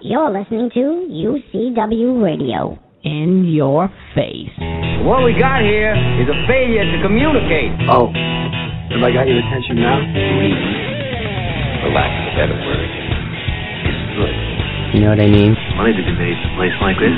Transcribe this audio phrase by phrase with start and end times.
[0.00, 2.80] You're listening to UCW Radio.
[3.04, 4.48] In your face.
[5.04, 7.68] What we got here is a failure to communicate.
[7.84, 10.00] Oh, have I got your attention now?
[11.84, 12.88] For lack of a better word,
[13.84, 14.36] it's good.
[14.96, 15.52] You know what I mean?
[15.76, 17.16] Money to be made in a place like this.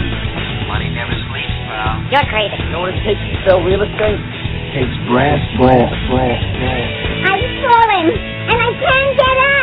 [0.66, 2.02] Money never sleeps, pal.
[2.10, 2.58] You're crazy.
[2.66, 4.18] You know what it takes to sell real estate?
[4.18, 6.88] It takes brass, brass, brass, brass.
[7.30, 8.10] I'm falling,
[8.50, 9.61] and I can't get up.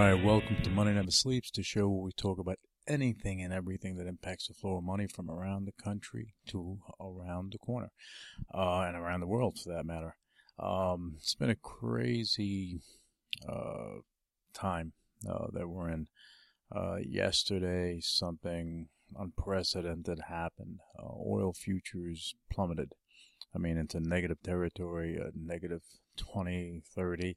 [0.00, 2.56] Right, welcome to Money Never Sleeps, the show where we talk about
[2.88, 7.52] anything and everything that impacts the flow of money from around the country to around
[7.52, 7.90] the corner,
[8.54, 10.16] uh, and around the world for that matter.
[10.58, 12.80] Um, it's been a crazy
[13.46, 13.98] uh,
[14.54, 14.94] time
[15.28, 16.06] uh, that we're in.
[16.74, 18.88] Uh, yesterday, something
[19.18, 20.78] unprecedented happened.
[20.98, 22.94] Uh, oil futures plummeted.
[23.54, 25.82] I mean, into negative territory, uh, negative
[26.16, 27.34] 20, 30 uh,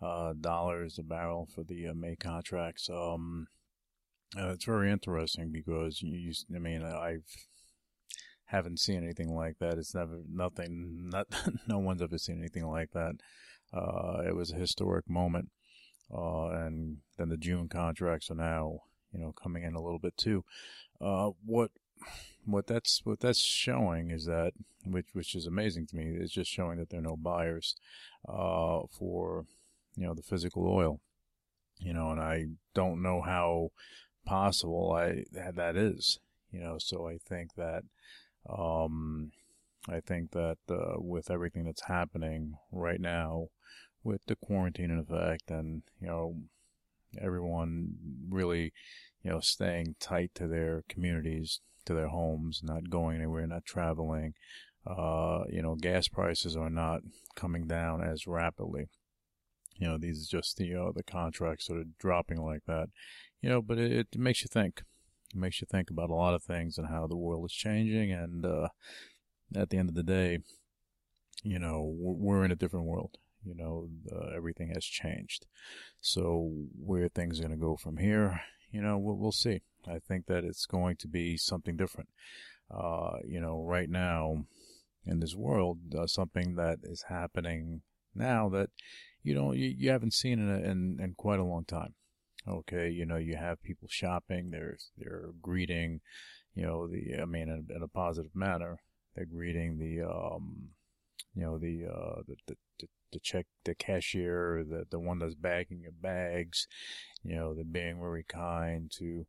[0.00, 2.88] dollars a barrel for the uh, May contracts.
[2.90, 3.48] Um,
[4.38, 7.24] uh, it's very interesting because you, you, I mean, I've
[8.50, 9.78] haven't seen anything like that.
[9.78, 11.08] It's never nothing.
[11.10, 11.26] Not
[11.68, 13.14] no one's ever seen anything like that.
[13.72, 15.50] Uh, it was a historic moment,
[16.12, 18.80] uh, and then the June contracts are now,
[19.12, 20.44] you know, coming in a little bit too.
[21.00, 21.70] Uh, what
[22.44, 24.52] what that's what that's showing is that,
[24.84, 27.76] which which is amazing to me, is just showing that there are no buyers
[28.28, 29.44] uh, for
[29.96, 31.00] you know the physical oil.
[31.78, 33.70] You know, and I don't know how
[34.26, 36.18] possible I that is.
[36.50, 37.84] You know, so I think that
[38.48, 39.32] um,
[39.88, 43.46] I think that uh, with everything that's happening right now,
[44.02, 46.36] with the quarantine in effect, and you know,
[47.20, 47.94] everyone
[48.28, 48.72] really,
[49.22, 54.34] you know, staying tight to their communities, to their homes, not going anywhere, not traveling.
[54.86, 57.00] Uh, you know, gas prices are not
[57.36, 58.88] coming down as rapidly.
[59.80, 62.90] You know, these just the you know, the contracts sort of dropping like that.
[63.40, 64.82] You know, but it, it makes you think.
[65.34, 68.12] It makes you think about a lot of things and how the world is changing.
[68.12, 68.68] And uh,
[69.56, 70.40] at the end of the day,
[71.42, 73.16] you know, we're in a different world.
[73.42, 75.46] You know, uh, everything has changed.
[76.02, 79.62] So where things are going to go from here, you know, we'll, we'll, see.
[79.88, 82.10] I think that it's going to be something different.
[82.70, 84.44] Uh, you know, right now
[85.06, 87.80] in this world, uh, something that is happening
[88.14, 88.68] now that
[89.22, 91.94] you know you, you haven't seen in, a, in in quite a long time.
[92.48, 94.50] Okay, you know, you have people shopping.
[94.50, 96.00] They're they're greeting,
[96.54, 98.80] you know, the I mean, in, in a positive manner.
[99.14, 100.70] They're greeting the um,
[101.34, 105.34] you know, the uh, the, the, the the check the cashier, the the one that's
[105.34, 106.66] bagging your bags.
[107.22, 109.26] You know, they're being very kind to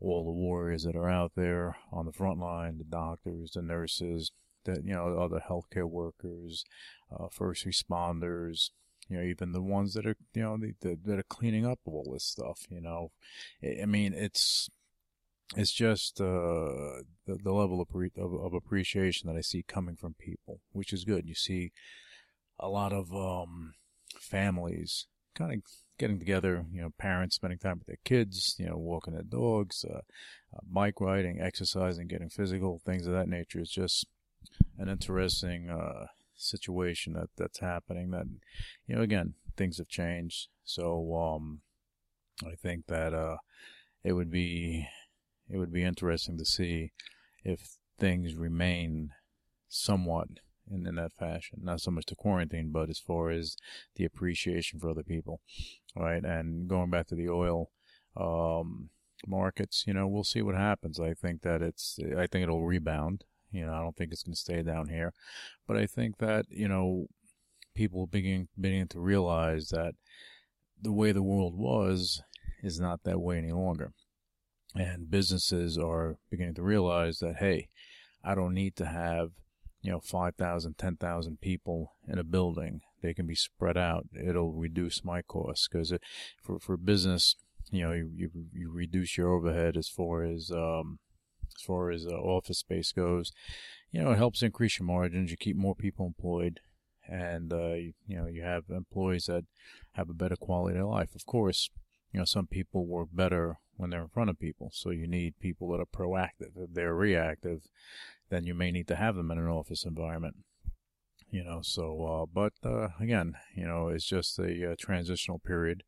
[0.00, 4.32] all the warriors that are out there on the front line, the doctors, the nurses,
[4.64, 6.64] the you know, other healthcare workers,
[7.12, 8.70] uh, first responders,
[9.08, 11.80] you know, even the ones that are, you know, the, the, that are cleaning up
[11.84, 13.10] all this stuff, you know.
[13.62, 14.68] I mean, it's,
[15.56, 20.14] it's just uh, the, the level of, of, of appreciation that I see coming from
[20.14, 21.26] people, which is good.
[21.26, 21.72] You see
[22.58, 23.74] a lot of um,
[24.18, 25.62] families kind of
[25.98, 29.84] getting together, you know, parents spending time with their kids, you know, walking their dogs,
[29.88, 33.60] uh, uh, bike riding, exercising, getting physical, things of that nature.
[33.60, 34.06] It's just
[34.78, 36.06] an interesting uh,
[36.42, 38.10] situation that that's happening.
[38.10, 38.26] That
[38.86, 40.48] you know, again, things have changed.
[40.64, 41.60] So um,
[42.44, 43.36] I think that uh,
[44.04, 44.88] it would be
[45.48, 46.92] it would be interesting to see
[47.44, 49.10] if things remain
[49.68, 50.28] somewhat
[50.70, 51.60] in, in that fashion.
[51.62, 53.56] Not so much the quarantine, but as far as
[53.96, 55.40] the appreciation for other people,
[55.96, 56.24] right?
[56.24, 57.70] And going back to the oil
[58.16, 58.90] um,
[59.26, 60.98] markets, you know, we'll see what happens.
[61.00, 63.24] I think that it's I think it'll rebound.
[63.52, 65.12] You know, I don't think it's going to stay down here,
[65.66, 67.06] but I think that you know
[67.74, 69.94] people beginning beginning to realize that
[70.80, 72.22] the way the world was
[72.62, 73.92] is not that way any longer,
[74.74, 77.68] and businesses are beginning to realize that hey,
[78.24, 79.30] I don't need to have
[79.82, 82.80] you know 5,000, 10,000 people in a building.
[83.02, 84.06] They can be spread out.
[84.14, 85.92] It'll reduce my costs because
[86.42, 87.36] for for business,
[87.70, 90.98] you know, you, you you reduce your overhead as far as um,
[91.56, 93.32] as far as uh, office space goes.
[93.90, 95.30] You know, it helps increase your margins.
[95.30, 96.60] You keep more people employed,
[97.06, 99.44] and uh, you, you know you have employees that
[99.92, 101.14] have a better quality of life.
[101.14, 101.70] Of course,
[102.12, 105.38] you know some people work better when they're in front of people, so you need
[105.40, 106.56] people that are proactive.
[106.56, 107.62] If they're reactive,
[108.30, 110.36] then you may need to have them in an office environment.
[111.30, 115.82] You know, so uh, but uh, again, you know, it's just a, a transitional period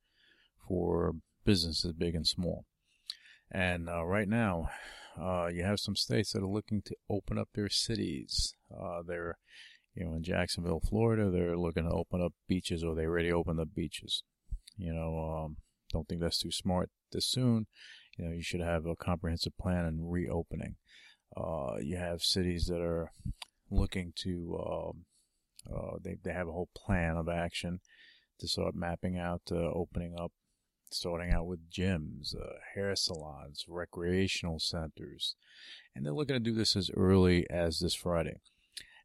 [0.66, 1.14] for
[1.44, 2.64] businesses big and small.
[3.50, 4.70] And uh, right now,
[5.20, 8.54] uh, you have some states that are looking to open up their cities.
[8.70, 9.38] Uh, they're,
[9.94, 13.60] you know, in Jacksonville, Florida, they're looking to open up beaches, or they already opened
[13.60, 14.22] up beaches.
[14.76, 15.56] You know, um,
[15.92, 17.66] don't think that's too smart this soon.
[18.18, 20.76] You know, you should have a comprehensive plan and reopening.
[21.36, 23.12] Uh, you have cities that are
[23.70, 25.04] looking to, um,
[25.72, 27.80] uh, they, they have a whole plan of action
[28.38, 30.32] to start mapping out uh, opening up,
[30.94, 35.34] starting out with gyms, uh, hair salons, recreational centers.
[35.94, 38.36] And they're looking to do this as early as this Friday.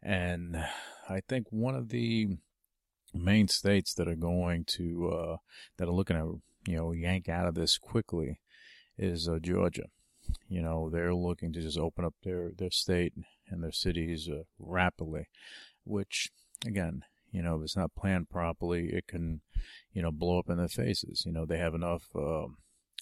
[0.01, 0.57] And
[1.09, 2.37] I think one of the
[3.13, 5.37] main states that are going to, uh,
[5.77, 8.39] that are looking to, you know, yank out of this quickly
[8.97, 9.87] is uh, Georgia.
[10.47, 13.13] You know, they're looking to just open up their, their state
[13.49, 15.27] and their cities uh, rapidly,
[15.85, 16.29] which,
[16.65, 19.41] again, you know, if it's not planned properly, it can,
[19.93, 21.23] you know, blow up in their faces.
[21.25, 22.47] You know, they have enough uh,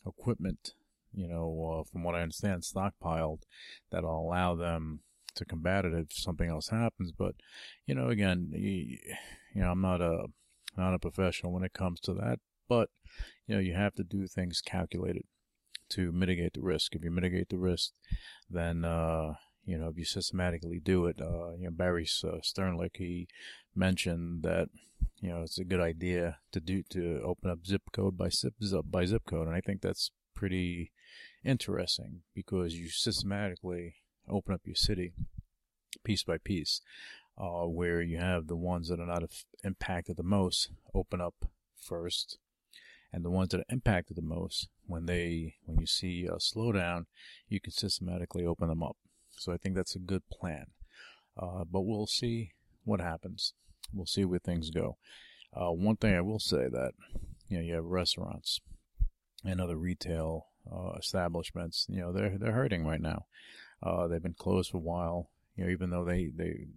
[0.06, 0.74] equipment,
[1.14, 3.42] you know, uh, from what I understand, stockpiled
[3.92, 5.02] that'll allow them
[5.36, 7.12] to combat it if something else happens.
[7.12, 7.36] But,
[7.86, 8.98] you know, again, you,
[9.54, 10.28] you know, I'm not a
[10.78, 12.40] not a professional when it comes to that,
[12.70, 12.90] but
[13.48, 15.24] you know, you have to do things calculated
[15.90, 16.96] to mitigate the risk.
[16.96, 17.94] If you mitigate the risk,
[18.50, 19.36] then uh,
[19.66, 21.22] you know if you systematically do it.
[21.22, 23.28] Uh, you know Barry uh, Sternlicht he
[23.78, 24.70] mentioned that
[25.20, 28.54] you know it's a good idea to do to open up zip code by zip
[28.86, 30.92] by zip code, and I think that's pretty
[31.44, 33.96] interesting because you systematically
[34.30, 35.14] open up your city
[36.04, 36.82] piece by piece,
[37.38, 39.24] uh, where you have the ones that are not
[39.64, 41.46] impacted the most open up
[41.80, 42.38] first,
[43.12, 47.06] and the ones that are impacted the most when they when you see a slowdown,
[47.48, 48.98] you can systematically open them up.
[49.32, 50.68] So I think that's a good plan.
[51.38, 52.54] Uh, but we'll see
[52.84, 53.54] what happens.
[53.94, 54.98] We'll see where things go.
[55.54, 56.92] Uh, one thing I will say that
[57.50, 58.60] you know you have restaurants
[59.46, 61.86] and other retail uh, establishments.
[61.90, 63.26] You know they're they're hurting right now.
[63.82, 65.30] Uh, they've been closed for a while.
[65.56, 66.68] You know even though they they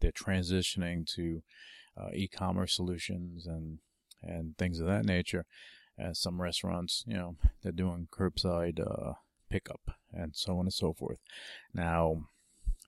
[0.00, 1.42] they're transitioning to
[1.96, 3.78] uh, e-commerce solutions and
[4.22, 5.46] and things of that nature.
[5.98, 9.12] And some restaurants, you know, they're doing curbside uh,
[9.50, 11.18] pickup and so on and so forth.
[11.74, 12.28] Now,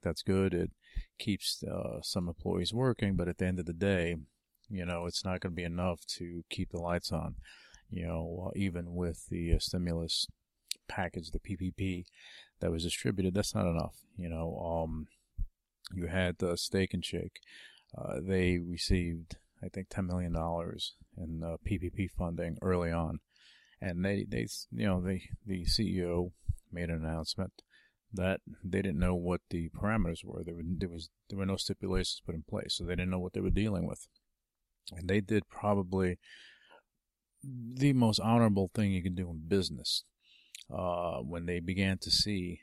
[0.03, 0.55] that's good.
[0.55, 0.71] It
[1.19, 4.17] keeps uh, some employees working, but at the end of the day,
[4.69, 7.37] you know, it's not going to be enough to keep the lights on.
[7.91, 10.27] You know, even with the uh, stimulus
[10.89, 12.05] package, the PPP
[12.61, 13.97] that was distributed, that's not enough.
[14.17, 15.07] You know, um,
[15.95, 17.41] you had Steak and Shake.
[17.97, 20.35] Uh, they received, I think, $10 million
[21.17, 23.21] in uh, PPP funding early on.
[23.81, 26.33] And they, they, you know, they, the CEO
[26.73, 27.63] made an announcement
[28.15, 30.43] that they didn't know what the parameters were.
[30.45, 33.19] There, were, there was, there were no stipulations put in place, so they didn't know
[33.19, 34.07] what they were dealing with.
[34.93, 36.19] And they did probably
[37.43, 40.05] the most honorable thing you can do in business
[40.73, 42.61] uh, when they began to see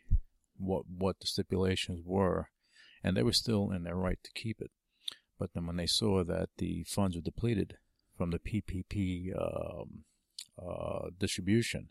[0.57, 2.49] what what the stipulations were,
[3.03, 4.71] and they were still in their right to keep it.
[5.39, 7.77] But then when they saw that the funds were depleted
[8.15, 10.03] from the PPP um,
[10.61, 11.89] uh, distribution,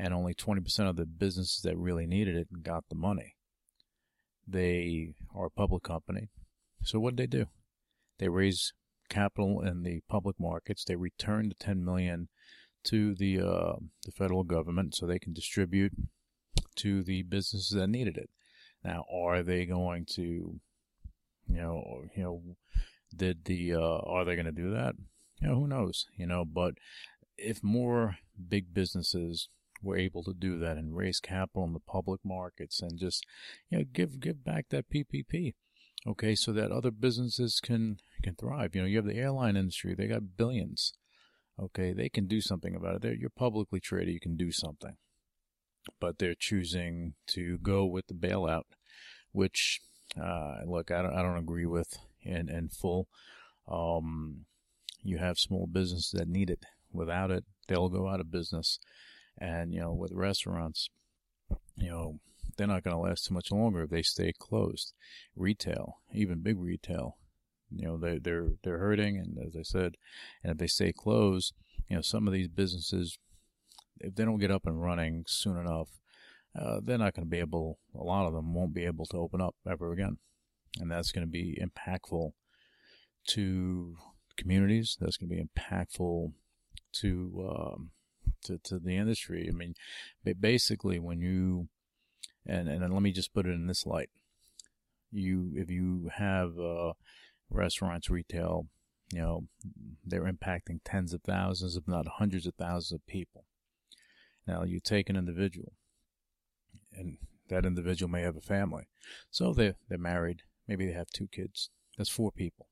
[0.00, 3.36] and only 20% of the businesses that really needed it got the money.
[4.48, 6.30] They are a public company.
[6.82, 7.46] So what did they do?
[8.18, 8.72] They raise
[9.10, 10.84] capital in the public markets.
[10.84, 12.28] They return the 10 million
[12.84, 13.76] to the uh,
[14.06, 15.92] the federal government so they can distribute
[16.76, 18.30] to the businesses that needed it.
[18.82, 20.60] Now, are they going to, you
[21.46, 22.42] know, you know,
[23.14, 24.94] did the uh, are they going to do that?
[25.42, 26.06] You know, who knows?
[26.16, 26.76] You know, but
[27.36, 28.16] if more
[28.48, 29.50] big businesses
[29.82, 33.24] were able to do that and raise capital in the public markets and just,
[33.68, 35.54] you know, give give back that PPP,
[36.06, 38.74] okay, so that other businesses can can thrive.
[38.74, 40.92] You know, you have the airline industry; they got billions.
[41.58, 43.02] Okay, they can do something about it.
[43.02, 44.96] They're, you're publicly traded; you can do something,
[46.00, 48.64] but they're choosing to go with the bailout,
[49.32, 49.80] which,
[50.20, 53.08] uh, look, I don't, I don't agree with in in full.
[53.68, 54.46] Um,
[55.02, 56.64] you have small businesses that need it.
[56.92, 58.78] Without it, they'll go out of business.
[59.38, 60.88] And, you know, with restaurants,
[61.76, 62.20] you know,
[62.56, 64.92] they're not going to last too much longer if they stay closed.
[65.34, 67.16] Retail, even big retail,
[67.74, 69.16] you know, they, they're, they're hurting.
[69.16, 69.94] And as I said,
[70.42, 71.54] and if they stay closed,
[71.88, 73.18] you know, some of these businesses,
[73.98, 75.88] if they don't get up and running soon enough,
[76.58, 79.16] uh, they're not going to be able, a lot of them won't be able to
[79.16, 80.18] open up ever again.
[80.78, 82.32] And that's going to be impactful
[83.28, 83.96] to
[84.36, 84.96] communities.
[85.00, 86.32] That's going to be impactful
[86.92, 87.90] to, um,
[88.44, 89.48] to, to the industry.
[89.48, 89.74] I mean,
[90.38, 91.68] basically when you,
[92.46, 94.10] and, and let me just put it in this light.
[95.12, 96.92] You, if you have, uh,
[97.50, 98.66] restaurants, retail,
[99.12, 99.44] you know,
[100.04, 103.44] they're impacting tens of thousands, if not hundreds of thousands of people.
[104.46, 105.72] Now you take an individual
[106.92, 107.18] and
[107.48, 108.88] that individual may have a family.
[109.30, 111.70] So they they're married, maybe they have two kids.
[111.98, 112.66] That's four people.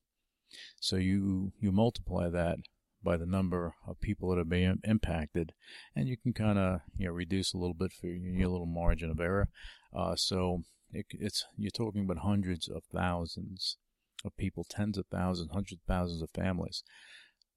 [0.81, 2.59] So you you multiply that
[3.03, 5.53] by the number of people that are being impacted,
[5.95, 9.11] and you can kind of you know reduce a little bit for your little margin
[9.11, 9.49] of error.
[9.97, 10.63] Uh, so
[10.93, 13.77] it, it's you're talking about hundreds of thousands
[14.25, 16.83] of people, tens of thousands, hundreds of thousands of families.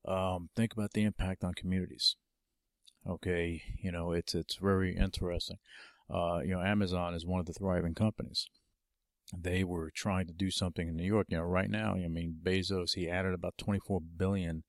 [0.05, 2.15] Um, think about the impact on communities.
[3.07, 5.57] Okay, you know it's it's very interesting.
[6.13, 8.49] Uh, you know, Amazon is one of the thriving companies.
[9.35, 11.27] They were trying to do something in New York.
[11.29, 14.63] You know, right now, I mean, Bezos he added about 24 billion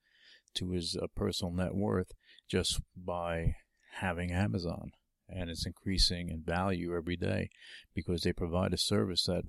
[0.55, 2.11] to his uh, personal net worth
[2.49, 3.55] just by
[3.95, 4.91] having Amazon.
[5.29, 7.49] And it's increasing in value every day
[7.95, 9.43] because they provide a service that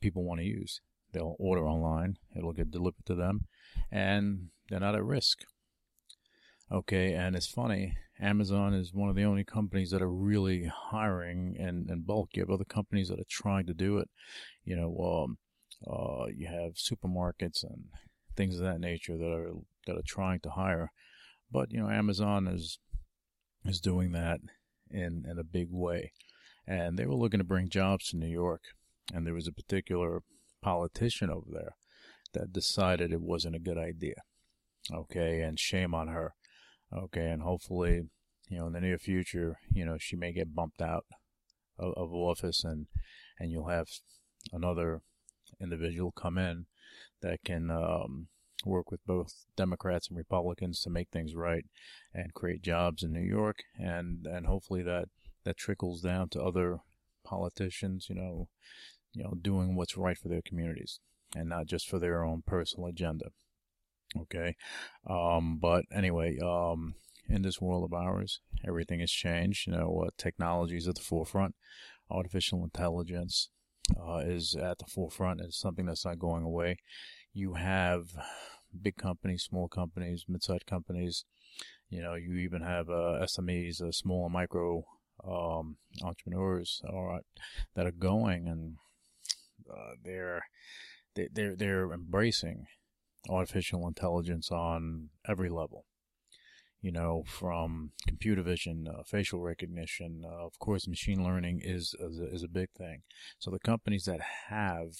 [0.00, 0.80] people want to use.
[1.12, 3.46] They'll order online, it'll get delivered to them,
[3.90, 5.40] and they're not at risk.
[6.70, 11.54] Okay, and it's funny, Amazon is one of the only companies that are really hiring
[11.56, 12.30] in, in bulk.
[12.32, 14.08] You have other companies that are trying to do it.
[14.64, 15.38] You know, um,
[15.86, 17.84] uh, you have supermarkets and
[18.36, 19.52] things of that nature that are
[19.86, 20.90] that are trying to hire.
[21.50, 22.78] But you know, Amazon is
[23.64, 24.40] is doing that
[24.90, 26.12] in in a big way,
[26.66, 28.62] and they were looking to bring jobs to New York,
[29.12, 30.22] and there was a particular
[30.62, 31.76] politician over there
[32.34, 34.16] that decided it wasn't a good idea.
[34.92, 36.34] Okay, and shame on her.
[36.92, 38.02] Okay, and hopefully,
[38.48, 41.04] you know, in the near future, you know, she may get bumped out
[41.78, 42.86] of, of office, and
[43.38, 43.88] and you'll have
[44.52, 45.02] another
[45.60, 46.66] individual come in
[47.26, 48.28] that can um,
[48.64, 51.64] work with both Democrats and Republicans to make things right
[52.14, 55.08] and create jobs in New York, and and hopefully that
[55.44, 56.78] that trickles down to other
[57.24, 58.48] politicians, you know,
[59.12, 61.00] you know, doing what's right for their communities
[61.34, 63.26] and not just for their own personal agenda.
[64.16, 64.54] Okay,
[65.08, 66.94] um, but anyway, um,
[67.28, 69.66] in this world of ours, everything has changed.
[69.66, 71.54] You know, uh, technology is at the forefront.
[72.08, 73.50] Artificial intelligence
[74.00, 75.40] uh, is at the forefront.
[75.40, 76.78] It's something that's not going away.
[77.32, 78.08] You have
[78.80, 81.24] big companies, small companies, mid-sized companies.
[81.88, 84.84] You know, you even have uh, SMEs, uh, small and micro
[85.24, 87.24] um, entrepreneurs, right,
[87.74, 88.76] that are going and
[89.70, 90.42] uh, they're
[91.14, 92.66] they're they're embracing
[93.28, 95.84] artificial intelligence on every level.
[96.86, 102.20] You know, from computer vision, uh, facial recognition, uh, of course, machine learning is is
[102.20, 102.98] a, is a big thing.
[103.40, 104.90] So the companies that have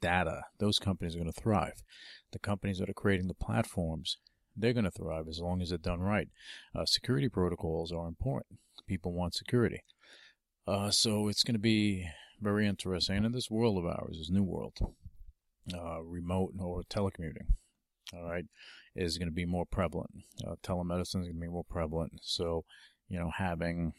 [0.00, 1.84] data, those companies are going to thrive.
[2.32, 4.18] The companies that are creating the platforms,
[4.56, 6.28] they're going to thrive as long as they're done right.
[6.74, 8.58] Uh, security protocols are important.
[8.88, 9.84] People want security.
[10.66, 13.18] Uh, so it's going to be very interesting.
[13.18, 14.76] And in this world of ours, this new world,
[15.72, 17.54] uh, remote or telecommuting,
[18.14, 18.44] all right,
[18.94, 20.10] is going to be more prevalent.
[20.46, 22.20] Uh, telemedicine is going to be more prevalent.
[22.22, 22.64] So,
[23.08, 23.94] you know, having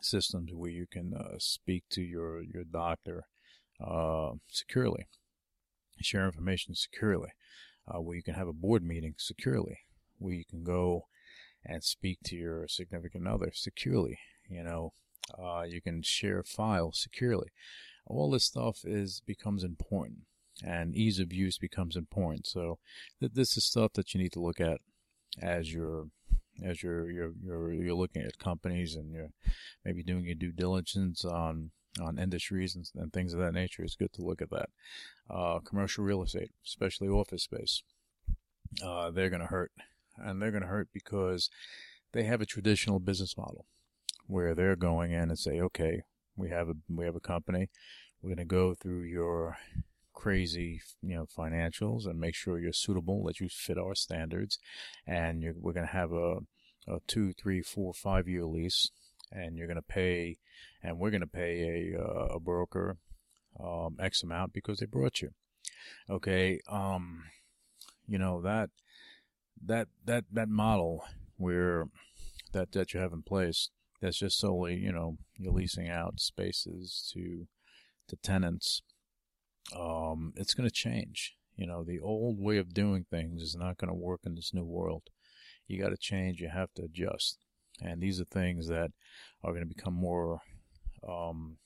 [0.00, 3.24] systems where you can uh, speak to your, your doctor
[3.84, 5.06] uh, securely,
[6.00, 7.30] share information securely,
[7.88, 9.78] uh, where you can have a board meeting securely,
[10.18, 11.06] where you can go
[11.64, 14.18] and speak to your significant other securely.
[14.48, 14.92] You know,
[15.38, 17.48] uh, you can share files securely.
[18.06, 20.22] All this stuff is becomes important,
[20.64, 22.46] and ease of use becomes important.
[22.46, 22.78] So,
[23.20, 24.80] th- this is stuff that you need to look at
[25.40, 26.06] as you're
[26.64, 29.30] as you're you're you're, you're looking at companies and you're
[29.84, 33.96] maybe doing your due diligence on on industries and, and, things of that nature, it's
[33.96, 34.70] good to look at that.
[35.28, 37.82] Uh, commercial real estate, especially office space,
[38.82, 39.72] uh, they're going to hurt.
[40.16, 41.50] And they're going to hurt because
[42.12, 43.66] they have a traditional business model
[44.26, 46.02] where they're going in and say, okay,
[46.36, 47.68] we have a, we have a company.
[48.22, 49.58] We're going to go through your
[50.12, 54.58] crazy, you know, financials and make sure you're suitable, that you fit our standards.
[55.06, 56.38] And we're going to have a,
[56.88, 58.90] a two, three, four, five year lease
[59.32, 60.36] and you're going to pay,
[60.82, 62.98] and we're going to pay a, uh, a broker
[63.58, 65.30] um, X amount because they brought you.
[66.08, 67.24] Okay, um,
[68.06, 68.70] you know that
[69.64, 71.04] that that that model
[71.36, 71.86] where
[72.52, 77.10] that that you have in place that's just solely you know you're leasing out spaces
[77.12, 77.46] to
[78.08, 78.82] to tenants.
[79.76, 81.34] Um, it's going to change.
[81.56, 84.52] You know, the old way of doing things is not going to work in this
[84.54, 85.02] new world.
[85.66, 86.40] You got to change.
[86.40, 87.38] You have to adjust.
[87.80, 88.90] And these are things that
[89.42, 90.40] are going to become more,
[91.06, 91.56] um,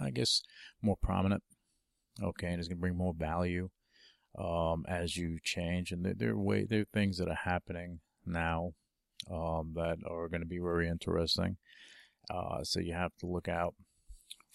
[0.00, 0.42] I guess,
[0.80, 1.42] more prominent.
[2.22, 3.70] Okay, and it's going to bring more value
[4.38, 5.92] um, as you change.
[5.92, 8.72] And there, there are way there are things that are happening now
[9.30, 11.56] um, that are going to be very interesting.
[12.30, 13.74] Uh, so you have to look out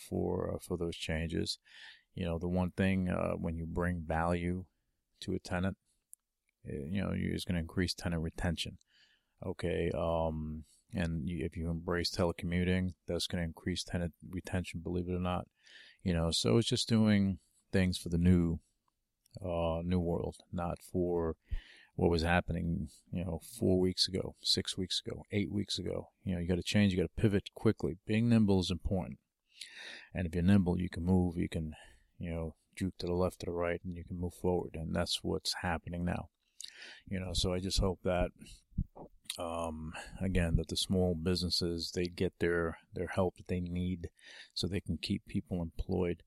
[0.09, 1.59] for uh, for those changes.
[2.17, 4.65] You know, the one thing uh, when you bring value
[5.21, 5.77] to a tenant,
[6.67, 8.79] eh, you know, is going to increase tenant retention.
[9.45, 15.07] Okay, um, and you, if you embrace telecommuting, that's going to increase tenant retention, believe
[15.07, 15.45] it or not.
[16.01, 17.38] You know, so it's just doing
[17.71, 18.59] things for the new,
[19.39, 21.36] uh, new world, not for
[21.97, 26.09] what was happening, you know, four weeks ago, six weeks ago, eight weeks ago.
[26.24, 27.97] You know, you got to change, you got to pivot quickly.
[28.07, 29.19] Being nimble is important.
[30.15, 31.74] And if you're nimble, you can move, you can,
[32.19, 34.71] you know, juke to the left, to the right, and you can move forward.
[34.75, 36.29] And that's what's happening now.
[37.07, 38.31] You know, so I just hope that,
[39.39, 44.09] um, again, that the small businesses, they get their, their help that they need
[44.53, 46.24] so they can keep people employed.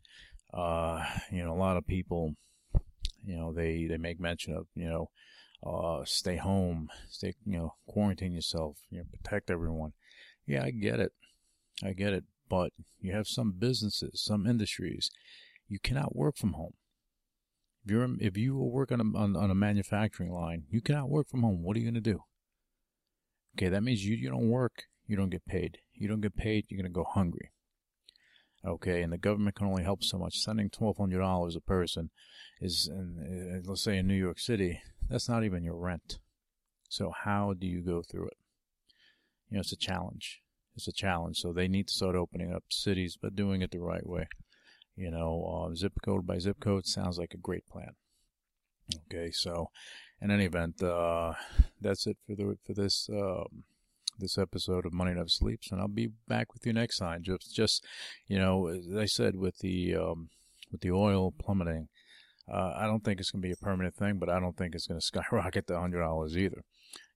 [0.52, 2.34] Uh, you know, a lot of people,
[3.24, 5.10] you know, they, they make mention of, you know,
[5.62, 9.92] uh, stay home, stay, you know, quarantine yourself, you know, protect everyone.
[10.46, 11.12] Yeah, I get it.
[11.84, 12.24] I get it.
[12.48, 15.10] But you have some businesses, some industries,
[15.70, 16.74] you cannot work from home.
[17.84, 21.28] If you're, if you work on a, on, on a manufacturing line, you cannot work
[21.28, 21.62] from home.
[21.62, 22.24] What are you going to do?
[23.56, 25.78] Okay, that means you, you don't work, you don't get paid.
[25.94, 27.52] You don't get paid, you're going to go hungry.
[28.66, 30.38] Okay, and the government can only help so much.
[30.38, 32.10] Sending $1,200 a person
[32.60, 36.18] is, in, let's say in New York City, that's not even your rent.
[36.88, 38.36] So how do you go through it?
[39.48, 40.40] You know, it's a challenge.
[40.76, 41.38] It's a challenge.
[41.38, 44.28] So they need to start opening up cities, but doing it the right way.
[45.00, 47.92] You know, uh, zip code by zip code sounds like a great plan.
[49.06, 49.70] Okay, so
[50.20, 51.32] in any event, uh,
[51.80, 53.64] that's it for the for this um,
[54.18, 57.22] this episode of Money Never Sleeps, and I'll be back with you next time.
[57.22, 57.82] Just just
[58.28, 60.28] you know, as I said with the um,
[60.70, 61.88] with the oil plummeting,
[62.52, 64.74] uh, I don't think it's going to be a permanent thing, but I don't think
[64.74, 66.60] it's going to skyrocket to hundred dollars either.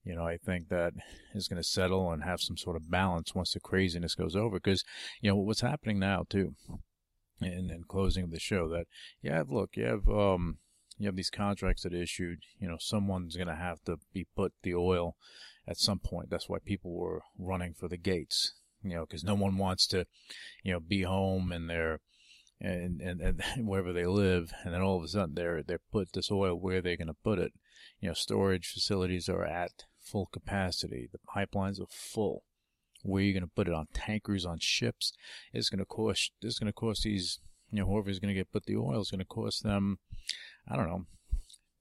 [0.05, 0.95] You know, I think that
[1.35, 4.57] is going to settle and have some sort of balance once the craziness goes over.
[4.57, 4.85] Because
[5.21, 6.55] you know what's happening now too,
[7.41, 8.87] in, in closing of the show, that
[9.23, 10.59] you have look, you have um,
[10.99, 12.41] you have these contracts that are issued.
[12.59, 15.17] You know, someone's going to have to be put the oil
[15.67, 16.31] at some point.
[16.31, 18.55] That's why people were running for the gates.
[18.83, 20.07] You know, because no one wants to,
[20.63, 22.01] you know, be home and they're
[22.61, 26.13] and, and, and wherever they live, and then all of a sudden they're they're put
[26.13, 27.53] this oil where they're going to put it.
[28.01, 31.09] You know, storage facilities are at full capacity.
[31.11, 32.45] The pipelines are full.
[33.05, 35.13] Where you going to put it on tankers, on ships?
[35.53, 36.33] It's going to cost.
[36.43, 37.39] It's going to cost these.
[37.71, 39.99] You know, whoever's going to get put the oil is going to cost them.
[40.69, 41.07] I don't know.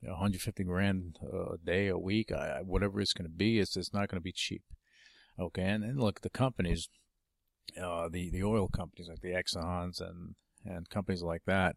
[0.02, 2.32] 150 grand a day, a week,
[2.64, 3.60] whatever it's going to be.
[3.60, 4.64] It's it's not going to be cheap.
[5.40, 6.90] Okay, and, and look, the companies,
[7.82, 11.76] uh, the the oil companies like the Exxon's and and companies like that,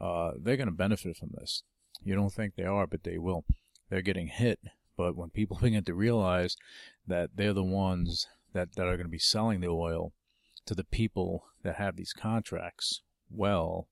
[0.00, 1.62] uh, they're going to benefit from this.
[2.02, 3.44] You don't think they are, but they will.
[3.90, 4.60] They're getting hit,
[4.96, 6.56] but when people begin to realize
[7.06, 10.12] that they're the ones that, that are going to be selling the oil
[10.66, 13.88] to the people that have these contracts, well,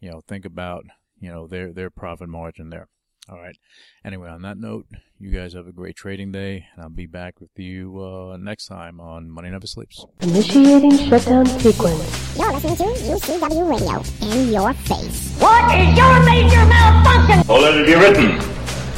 [0.00, 0.84] you know, think about,
[1.18, 2.88] you know, their, their profit margin there.
[3.26, 3.56] All right.
[4.04, 4.86] Anyway, on that note,
[5.18, 8.66] you guys have a great trading day, and I'll be back with you uh, next
[8.66, 10.04] time on Money Never Sleeps.
[10.20, 12.36] Initiating shutdown sequence.
[12.36, 15.38] You're listening to UCW Radio in your face.
[15.38, 17.44] What is your major malfunction?
[17.44, 18.40] So let it be written.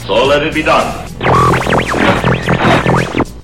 [0.06, 1.06] So let it be done.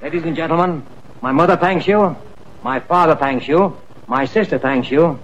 [0.03, 0.85] Ladies and gentlemen,
[1.23, 2.15] my mother thanks you,
[2.63, 5.19] my father thanks you, my sister thanks you,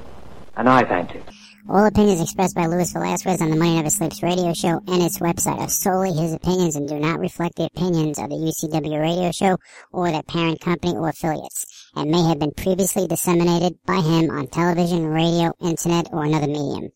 [0.57, 1.23] and I thank you.
[1.69, 5.19] All opinions expressed by Louis Velasquez on the Money Never Sleeps radio show and its
[5.19, 9.31] website are solely his opinions and do not reflect the opinions of the UCW radio
[9.33, 9.59] show
[9.93, 14.47] or their parent company or affiliates, and may have been previously disseminated by him on
[14.47, 16.89] television, radio, internet, or another medium.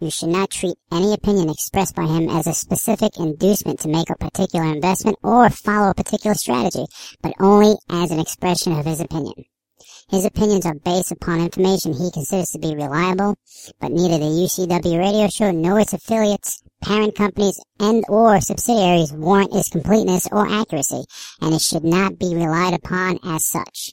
[0.00, 4.10] You should not treat any opinion expressed by him as a specific inducement to make
[4.10, 6.86] a particular investment or follow a particular strategy,
[7.22, 9.44] but only as an expression of his opinion.
[10.08, 13.36] His opinions are based upon information he considers to be reliable,
[13.80, 19.54] but neither the UCW radio show nor its affiliates, parent companies, and or subsidiaries warrant
[19.54, 21.04] its completeness or accuracy,
[21.40, 23.92] and it should not be relied upon as such.